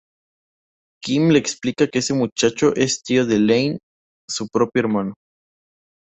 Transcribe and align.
Kim 1.07 1.25
le 1.33 1.37
explica 1.39 1.85
que 1.85 1.99
ese 1.99 2.15
muchacho 2.15 2.73
es 2.75 3.03
tío 3.03 3.23
de 3.27 3.37
Lane, 3.37 3.77
su 4.27 4.47
propio 4.49 4.79
hermano. 4.81 5.13